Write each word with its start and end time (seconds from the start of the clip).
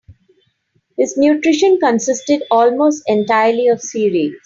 His 0.97 1.15
nutrition 1.15 1.77
consisted 1.79 2.41
almost 2.49 3.03
entirely 3.07 3.67
of 3.67 3.81
cereals. 3.81 4.33